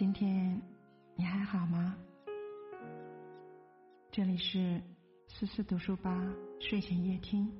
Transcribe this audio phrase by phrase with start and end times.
[0.00, 0.58] 今天
[1.14, 1.94] 你还好吗？
[4.10, 4.80] 这里是
[5.28, 7.52] 思思读书吧睡前夜听，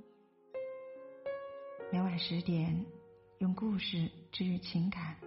[1.93, 2.83] 每晚十点
[3.41, 5.19] 用故事治愈情感，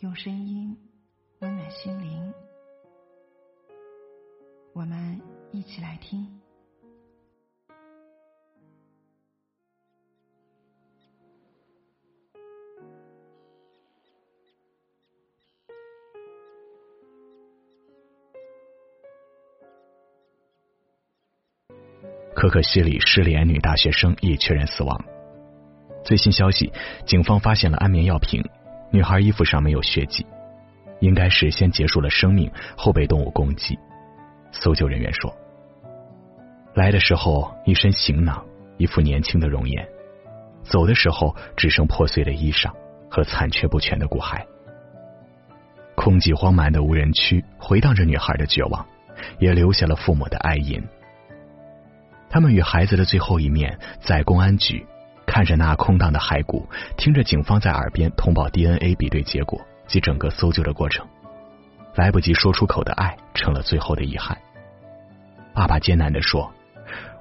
[0.00, 0.76] 用声音
[1.38, 2.34] 温暖心灵。
[4.72, 5.20] 我们
[5.52, 6.40] 一起来听。
[22.46, 25.04] 可可西里失联女大学生已确认死亡。
[26.04, 26.72] 最新消息，
[27.04, 28.40] 警方发现了安眠药瓶，
[28.92, 30.24] 女孩衣服上没有血迹，
[31.00, 33.76] 应该是先结束了生命，后被动物攻击。
[34.52, 35.34] 搜救人员说，
[36.74, 39.84] 来的时候一身行囊，一副年轻的容颜，
[40.62, 42.70] 走的时候只剩破碎的衣裳
[43.10, 44.40] 和残缺不全的骨骸。
[45.96, 48.86] 空寂荒蛮的无人区，回荡着女孩的绝望，
[49.40, 50.80] 也留下了父母的哀吟。
[52.36, 54.86] 他们与孩子的最后一面，在公安局
[55.24, 61.06] 看着那空荡的骸骨，听着警方在耳边通报 DNA 比对结果及整个搜救的过程，
[61.94, 64.36] 来不及说出口的爱成了最后的遗憾。
[65.54, 66.52] 爸爸艰难的说：“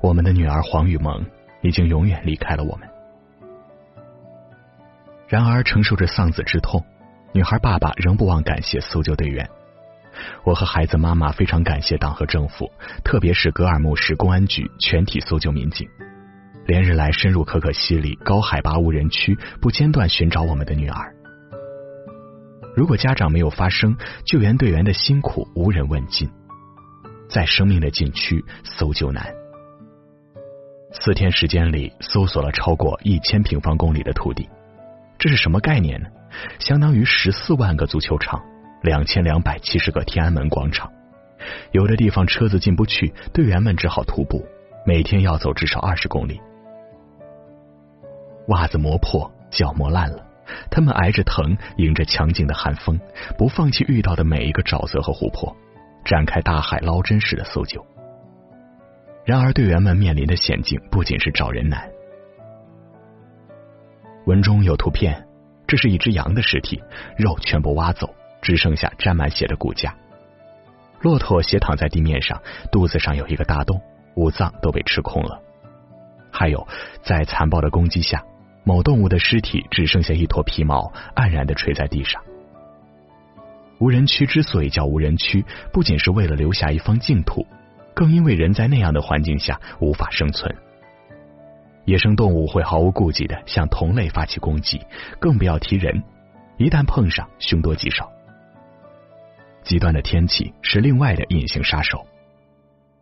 [0.03, 1.25] 我们的女儿黄雨萌
[1.61, 2.85] 已经永远离开了我们。”
[5.29, 6.83] 然而，承受着丧子之痛，
[7.31, 9.49] 女孩爸爸仍不忘感谢搜救队员。
[10.43, 12.71] 我和孩子妈妈非常感谢党和政府，
[13.03, 15.87] 特别是格尔木市公安局全体搜救民警，
[16.65, 21.15] 连日来深入可可西里高海拔无人区，不间断寻找我们的女儿。
[22.75, 23.95] 如果家长没有发声，
[24.25, 26.29] 救援队员的辛苦无人问津。
[27.27, 29.33] 在生命的禁区搜救难，
[30.91, 34.47] 四天时间里搜索了超过一千平方公里的土地，
[35.17, 36.07] 这是什么概念呢？
[36.59, 38.39] 相当于十四万个足球场。
[38.81, 40.91] 两千两百七十个天安门广场，
[41.71, 44.45] 有的地方车子进不去，队员们只好徒步，
[44.85, 46.39] 每天要走至少二十公里。
[48.49, 50.23] 袜子磨破，脚磨烂了，
[50.69, 52.99] 他们挨着疼，迎着强劲的寒风，
[53.37, 55.55] 不放弃遇到的每一个沼泽和湖泊，
[56.03, 57.83] 展开大海捞针式的搜救。
[59.25, 61.89] 然而，队员们面临的险境不仅是找人难。
[64.27, 65.27] 文中有图片，
[65.65, 66.83] 这是一只羊的尸体，
[67.17, 68.13] 肉全部挖走。
[68.45, 69.95] 只剩下沾满血的骨架，
[71.01, 72.39] 骆驼斜躺在地面上，
[72.71, 73.81] 肚子上有一个大洞，
[74.15, 75.41] 五脏都被吃空了。
[76.31, 76.67] 还有，
[77.01, 78.23] 在残暴的攻击下，
[78.63, 82.21] 某动物的尸体只剩下一坨皮毛，黯然的垂在地上。
[83.79, 87.47] 无人区之所以叫无人区，不仅是为了留下一方净土，
[87.95, 90.55] 更因为人在那样的环境下无法生存。
[91.85, 94.79] 野生动物会毫无顾忌的向同类发起攻击，
[95.19, 96.03] 更不要提人，
[96.57, 98.11] 一旦碰上，凶多吉少。
[99.65, 102.05] 极端的天气是另外的隐形杀手，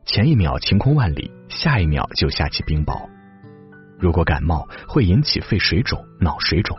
[0.06, 3.10] 前一秒晴空万里，下一秒就下起冰雹。
[4.00, 6.78] 如果感冒，会引起肺水肿、脑水肿，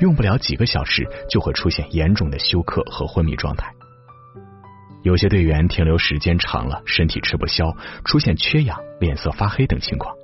[0.00, 3.68] 用不了几个小时就会出现严重的休克和昏迷状态。
[5.02, 10.14] 有些队员停留时间长了，身体吃不消，出现缺氧、脸色发黑等情况。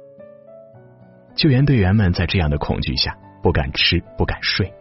[1.34, 4.72] 救援队员们在这样的恐惧下，不敢吃，不敢睡。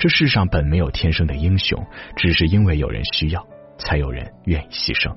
[0.00, 1.78] 这世上本没有天生的英雄，
[2.16, 3.46] 只是因为有人需要，
[3.76, 5.14] 才有人愿意牺牲。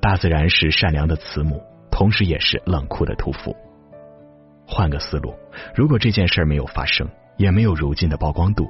[0.00, 3.54] 大自然是善良的慈母，同时也是冷酷的屠夫。
[4.66, 5.34] 换个思路，
[5.74, 8.66] 如果这件事没有发生，也没有如今的曝光度，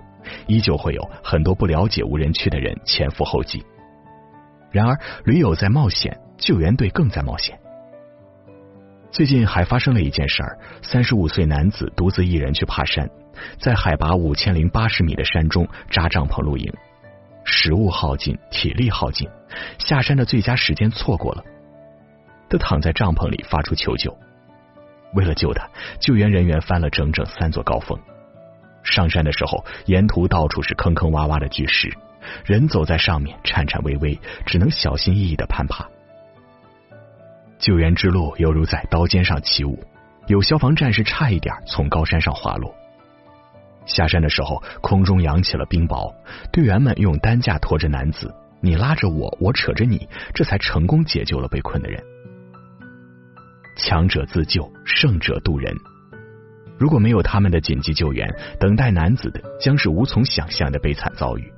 [0.48, 3.64] 依旧会有很多不了解无人区的人前赴后继。
[4.72, 7.56] 然而，驴友在冒险，救援队更在冒险。
[9.12, 13.08] 最近还发生了一件事儿：三十五岁男子独自一人去爬山。
[13.58, 16.72] 在海拔五千零八十米的山中扎帐篷露营，
[17.44, 19.28] 食物耗尽，体力耗尽，
[19.78, 21.44] 下山的最佳时间错过了。
[22.48, 24.16] 他躺在帐篷里发出求救。
[25.14, 25.68] 为了救他，
[25.98, 27.98] 救援人员翻了整整三座高峰。
[28.82, 31.92] 上山的时候，沿途到处是坑坑洼洼的巨石，
[32.44, 35.88] 人走在上面颤颤巍巍，只能小心翼翼的攀爬。
[37.58, 39.82] 救援之路犹如在刀尖上起舞，
[40.26, 42.74] 有消防战士差一点从高山上滑落。
[43.86, 46.12] 下山的时候，空中扬起了冰雹，
[46.52, 52.02] 队员们用担架驮着男子，你拉着我，我扯着你，这才成功解救了被困的人。
[53.76, 55.74] 强者自救，胜者渡人。
[56.78, 58.28] 如果没有他们的紧急救援，
[58.58, 61.52] 等待男子的将是无从想象的悲惨遭遇。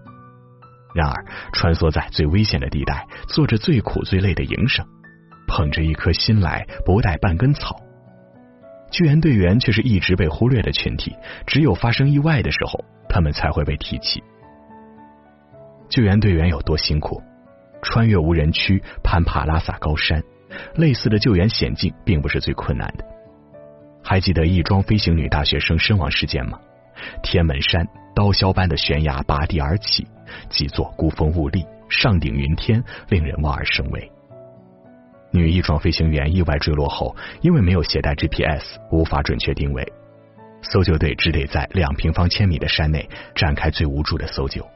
[0.95, 4.87] 然而，穿梭在最危险的地带，做着最苦最累的营生，
[5.47, 7.81] 捧着一颗心来，不带半根草。
[8.90, 11.14] 救援队员却是一直被忽略的群体，
[11.46, 14.23] 只有发生意外的时候，他们才会被提起。
[15.88, 17.23] 救援队员有多辛苦。
[17.81, 20.20] 穿越无人区，攀爬拉萨高山，
[20.75, 23.05] 类似的救援险境并不是最困难的。
[24.02, 26.58] 还记得翼装飞行女大学生身亡事件吗？
[27.23, 27.87] 天门山
[28.17, 30.08] 刀削般的悬崖拔地而起，
[30.49, 34.11] 几座孤峰兀立，上顶云天，令人望而生畏。
[35.31, 39.87] 女翼装飞行员意外坠落后，因为没有携带 GPS，无法准确定位，
[40.63, 44.67] 搜救队只得在两平方千米的山内展开最无助的搜救。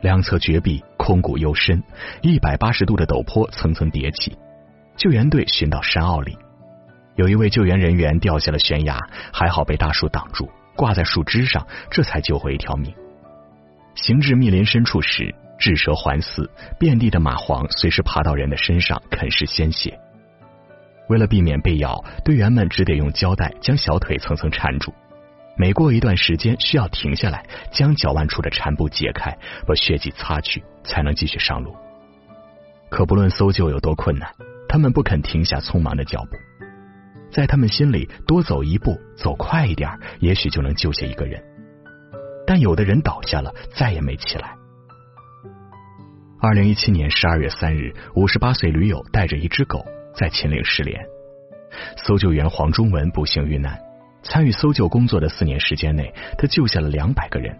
[0.00, 1.82] 两侧绝壁，空谷幽深，
[2.20, 4.36] 一百八十度的陡坡层层叠起。
[4.96, 6.36] 救援队寻到山坳里，
[7.16, 9.00] 有一位救援人员掉下了悬崖，
[9.32, 12.94] 还好被大树挡住，挂在树枝上，这才救回一条命。
[13.94, 16.48] 行至密林深处时，炙蛇环伺，
[16.78, 19.98] 遍地的蚂蟥随时爬到人的身上啃食鲜血。
[21.08, 24.92] 为了避免被咬，队员们只得用胶带将小腿层层缠住。
[25.56, 29.36] 每过一段时间，需要停下来，将脚腕处的缠布解开，
[29.66, 31.76] 把血迹擦去，才能继续上路。
[32.90, 34.28] 可不论搜救有多困难，
[34.68, 36.36] 他们不肯停下匆忙的脚步。
[37.30, 39.90] 在他们心里，多走一步，走快一点，
[40.20, 41.40] 也许就能救下一个人。
[42.46, 44.56] 但有的人倒下了，再也没起来。
[46.46, 49.82] 二零一七年十二月三日，五十八岁驴友带着一只狗
[50.14, 51.02] 在秦岭失联，
[51.96, 53.80] 搜救员黄忠文不幸遇难。
[54.22, 57.58] 参与搜救工作的四年时间内，他救下了两百个人，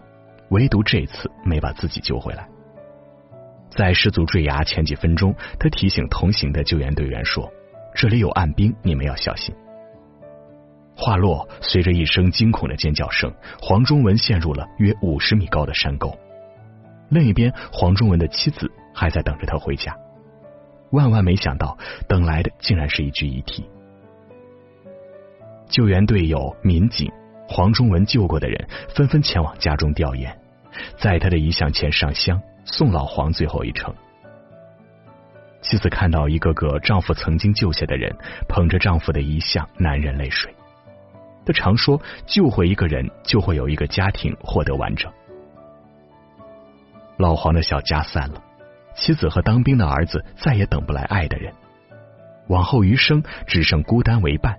[0.49, 2.47] 唯独这次没把自己救回来。
[3.71, 7.51] 在失足坠崖前几分钟，他提醒同行的救援队员说
[7.95, 9.55] ：“这里有暗兵，你们要小心。”
[10.95, 16.15] 话落，随着一声惊恐的尖叫声，黄忠文陷入了约五十米高的山沟。
[17.09, 19.95] 另一边，黄忠文的妻子还在等着他回家。
[20.91, 23.69] 万万没想到，等来的竟然是一具遗体。
[25.67, 27.11] 救援队友、民警、
[27.47, 30.31] 黄忠文救过的人纷纷前往家中吊唁，
[30.97, 33.93] 在他的遗像前上香，送老黄最后一程。
[35.61, 38.15] 妻子看到一个个丈夫曾经救下的人
[38.47, 40.53] 捧着丈夫的遗像，难忍泪水。
[41.45, 45.11] 他常说：“救回一个人，就会有一个家庭获得完整。”
[47.17, 48.41] 老黄的小家散了，
[48.95, 51.53] 妻子和当兵的儿子再也等不来爱的人，
[52.47, 54.57] 往后余生只剩孤单为伴。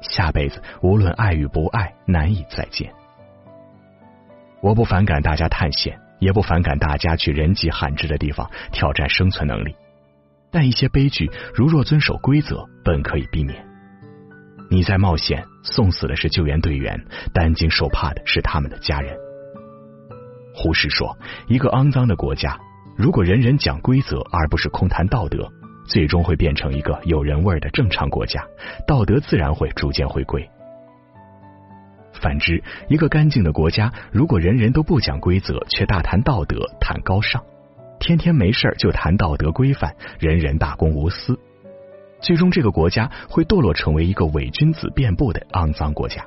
[0.00, 2.92] 下辈子无论爱与不爱，难以再见。
[4.62, 9.74] 我不反感大家探险，也不反感大家去人迹罕至的地方挑战生存能力，
[10.50, 13.66] 但一些悲剧如若遵守规则，本可以避免。
[14.70, 19.16] 你在冒险，送死的是救援队员，担惊受怕的是他们的家人。
[20.60, 21.16] 胡适说
[21.48, 22.60] ：“一个肮脏的国家，
[22.94, 25.50] 如果人人讲规则，而不是空谈道德。”
[25.88, 28.46] 最终会变成一个有人味的正常国家，
[28.86, 30.48] 道德自然会逐渐回归。
[32.12, 37.42] 反之，一个干净的国家，如果人人都不讲规则，却大谈道德、谈高尚，
[37.98, 41.40] 天天没事就谈道德规范，人人大公无私，
[42.20, 46.26] 最终这个国家会堕落成为一个伪君子遍布的肮脏国家。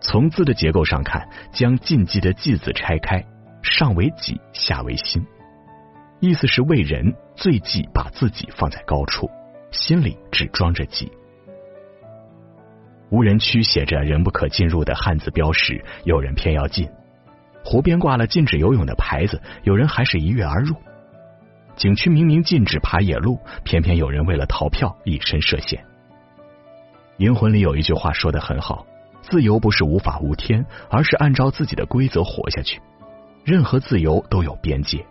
[0.00, 3.24] 从字的结构上看，将禁忌的“忌”字拆开，
[3.62, 5.24] 上为己，下为心。
[6.20, 9.28] 意思是为人最忌把自己放在高处，
[9.70, 11.10] 心里只装着己。
[13.10, 16.86] 无人区写着“人不可进入”的汉字标识，有人偏要进；
[17.64, 20.74] 湖边挂了禁止游泳的牌子，有人还是一跃而入。
[21.76, 25.84] 景区明明禁止爬野路，偏偏有人为了逃票以身涉险。
[27.22, 28.86] 《银魂》里有一句话说的很好
[29.28, 32.80] ：“自由不是无法无天，而是按照自己的规则活下去。
[33.44, 35.04] 任何自由都有边界。”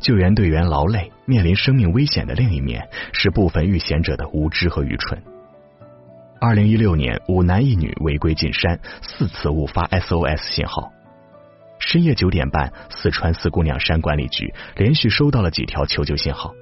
[0.00, 5.22] 救援队员劳累，面临生命危险的另一面是部分遇险者的无知和愚蠢。
[6.40, 10.90] 二零一六年，五男一女违规进山，四次误发 SOS 信号。
[11.78, 16.52] 深夜九点半，四川四姑娘山管理局连续收到了几条求救信号，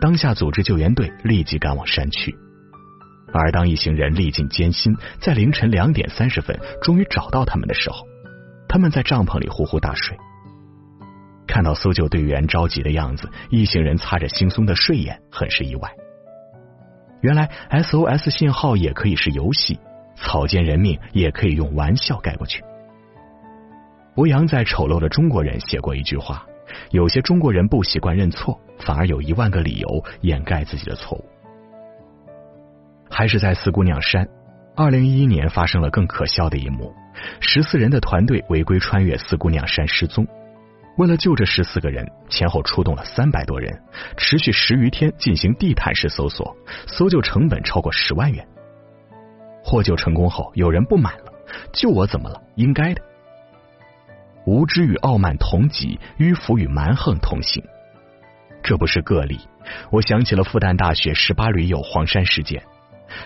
[0.00, 2.36] 当下组织救援队立即赶往山区。
[3.32, 8.06] 而当一行人历尽艰辛，在凌晨两点三十分终于找到他们的时候，
[8.68, 10.16] 他们在帐篷里呼呼大睡。
[11.46, 15.90] 看到搜救队员着急的样子，一行人擦着惺忪的睡眼，很是意外。
[17.20, 19.78] 原来 SOS 信号也可以是游戏，
[20.16, 22.62] 草菅人命也可以用玩笑盖过去。
[24.14, 26.46] 博洋在《丑陋的中国人》写过一句话：
[26.90, 31.24] 有些中国人不习惯认错，反而有一万个理由掩盖自己的错误。
[33.20, 34.26] 还是在四姑娘山，
[34.74, 36.90] 二零一一年发生了更可笑的一幕：
[37.38, 40.26] 十四人的团队违规穿越四姑娘山失踪。
[40.96, 43.78] 为了救这十四个人，前后出动了三百多人，
[44.16, 48.48] 持续十余天进行地毯式搜索，搜救成本超过十万元。
[49.62, 51.24] 获救成功后，有人不满了
[51.74, 52.40] ：“救我怎么了？
[52.54, 53.02] 应该的。”
[54.48, 57.62] 无知与傲慢同级，迂腐与蛮横同行。
[58.62, 59.38] 这不是个例，
[59.90, 62.62] 我想起了复旦大学十八驴友黄山事件。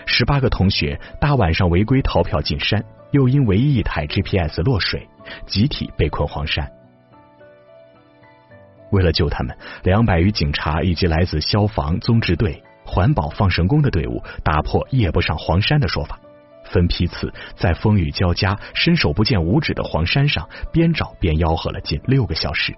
[0.05, 5.07] 十八个同学大晚上违规逃票进山，又因唯一一台 GPS 落水，
[5.45, 6.69] 集体被困黄山。
[8.91, 16.19] 为了救他们，两百余警察以及来自消防、综治队、环保、放神工的队伍，打破夜不上黄山的说法，
[16.63, 22.75] 分批次在风雨交加、伸手不见五指的黄山上，边找边吆喝了近六个小时，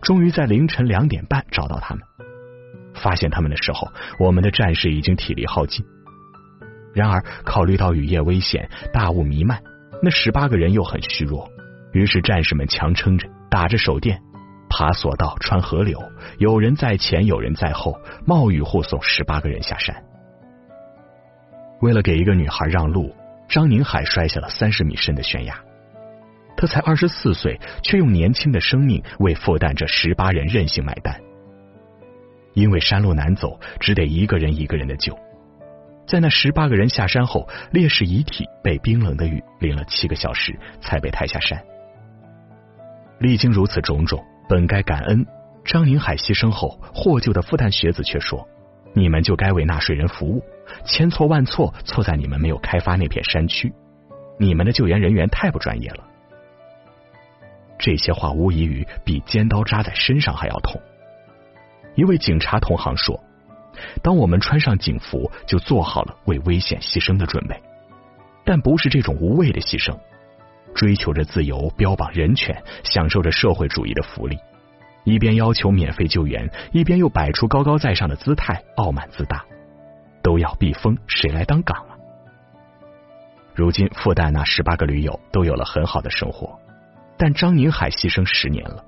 [0.00, 2.02] 终于在凌晨两点半找到他们。
[2.94, 5.84] 发现他们的时候，我们的战士已经体力耗尽。
[6.94, 9.62] 然而，考虑到雨夜危险、大雾弥漫，
[10.02, 11.48] 那十八个人又很虚弱，
[11.92, 14.20] 于是战士们强撑着，打着手电，
[14.68, 15.98] 爬索道、穿河流，
[16.38, 20.04] 有人在前，有人在后，冒雨护送十八个人下山。
[21.80, 23.14] 为了给一个女孩让路，
[23.48, 25.58] 张宁海摔下了三十米深的悬崖。
[26.56, 31.18] 他才二十四岁，却用年轻的生命为复旦这十八人任性买单。
[32.52, 35.18] 因为山路难走，只得一个人一个人的救。
[36.06, 41.62] 在那十八个人下山后，烈士遗体被冰冷的雨淋了七个小时，才被抬下山。
[43.18, 45.24] 历经如此种种，本该感恩。
[45.64, 48.46] 张宁海牺牲后，获救的复旦学子却说
[48.94, 50.42] ：“你们就该为纳税人服务，
[50.84, 53.72] 千错万错错在你们没有开发那片山区，
[54.38, 56.04] 你们的救援人员太不专业了。”
[57.78, 60.80] 这些话无异于比尖刀扎在身上还要痛。
[61.94, 63.18] 一位警察同行说。
[64.02, 67.60] 当我们穿上警服，就做好了为危险牺牲的准备，
[68.44, 69.96] 但不是这种无谓的牺牲。
[70.74, 74.38] 追求着自由，标榜人权，享受着社会主义的福利，
[75.04, 79.44] 一边要求免费救援，一边又摆出高高在上的姿态，傲慢自大，
[80.22, 81.92] 都要避风，谁来当岗啊？
[83.54, 86.58] 如今复旦那十八个驴友都有了很好的生活，
[87.18, 88.82] 但张宁海牺牲十年了。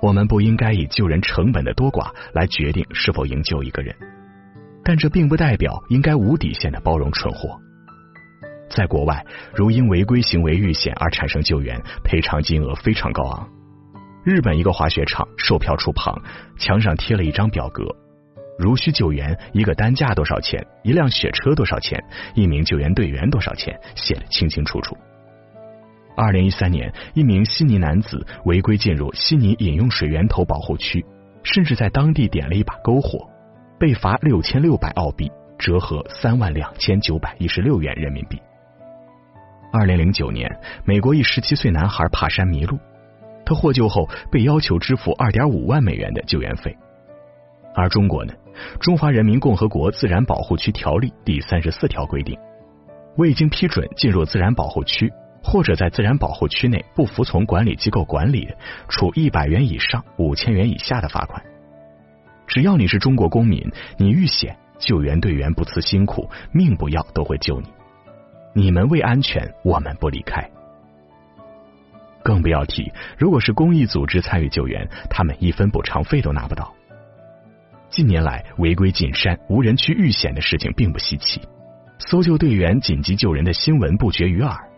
[0.00, 3.94] 我们不应该以救人成本的多寡来决定是否营救一个人，
[4.82, 7.60] 但这并不代表应该无底线的包容蠢货。
[8.70, 13.48] 在国外，如因违规行为遇险而产生救援，赔偿金额非常高昂。
[14.24, 16.22] 日本一个滑雪场售票处旁
[16.56, 17.84] 墙上贴了一张表格，
[18.58, 22.02] 如需救援，一个担架多少钱，一辆雪车多少钱，
[22.34, 24.96] 一名救援队员多少钱，写得清清楚楚。
[26.20, 31.02] 二零一三年，一名悉尼男子违规进入悉尼饮用水源头保护区，
[31.42, 33.26] 甚至在当地点了一把篝火，
[33.78, 38.38] 被罚六千六百澳币，折合三万两千九百一十六元人民币。
[39.72, 40.46] 二零零九年，
[40.84, 42.78] 美国一十七岁男孩爬山迷路，
[43.46, 46.76] 他获救后被要求支付二点五万美元的救援费。
[47.74, 48.34] 而中国呢，
[48.78, 52.38] 《中华人民共和国自然保护区条例》第三十四条规定，
[53.16, 55.10] 未经批准进入自然保护区。
[55.42, 58.48] 或者在自然保护区内不服从管理机构管理，
[58.88, 61.42] 处一百元以上五千元以下的罚款。
[62.46, 67.68] 只要你是中国公民，你遇险，救援队员不辞辛苦，命不要都会救你。
[68.54, 70.48] 你们为安全，我们不离开。
[72.22, 76.74] 更不要提，如果是公益组织参与救援，他们一分补偿费都拿不到。
[77.88, 81.40] 近年来，违规进山、无人区遇险的事情并不稀奇，
[81.98, 84.69] 搜救队员紧急救人的新闻不绝于耳。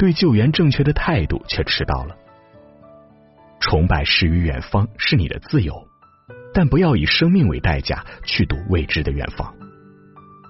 [0.00, 2.16] 对救援正确的态度却迟到了。
[3.60, 5.74] 崇拜诗与远方是你的自由，
[6.54, 9.54] 但不要以生命为代价去赌未知的远方。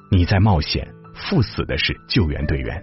[0.09, 2.81] 你在冒险，赴死的是救援队员。